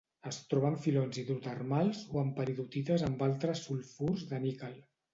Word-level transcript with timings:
Es 0.27 0.37
troba 0.53 0.71
en 0.71 0.77
filons 0.85 1.19
hidrotermals, 1.23 2.01
o 2.15 2.23
en 2.23 2.33
peridotites 2.41 3.07
amb 3.13 3.25
altres 3.31 3.65
sulfurs 3.71 4.29
de 4.35 4.45
níquel. 4.51 4.79